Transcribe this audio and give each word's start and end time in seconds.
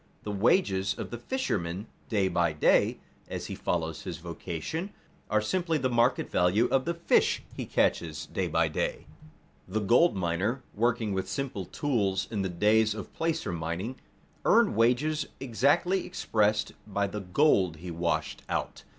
The 0.23 0.31
wages 0.31 0.95
of 0.97 1.11
the 1.11 1.19
fisherman 1.19 1.85
day 2.09 2.27
by 2.27 2.53
day, 2.53 2.97
as 3.29 3.45
he 3.45 3.53
follows 3.53 4.01
his 4.01 4.17
vocation, 4.17 4.91
are 5.29 5.43
simply 5.43 5.77
the 5.77 5.91
market 5.91 6.27
value 6.27 6.65
of 6.71 6.85
the 6.85 6.95
fish 6.95 7.43
he 7.55 7.67
catches 7.67 8.25
day 8.25 8.47
by 8.47 8.67
day. 8.67 9.05
The 9.67 9.79
gold 9.79 10.15
miner, 10.15 10.63
working 10.73 11.13
with 11.13 11.29
simple 11.29 11.65
tools 11.65 12.27
in 12.31 12.41
the 12.41 12.49
days 12.49 12.95
of 12.95 13.13
placer 13.13 13.51
mining, 13.51 14.01
earned 14.43 14.75
wages 14.75 15.27
exactly 15.39 16.03
expressed 16.07 16.71
by 16.87 17.05
the 17.05 17.21
gold 17.21 17.75
he 17.77 17.91
washed 17.91 18.41
out. 18.49 18.83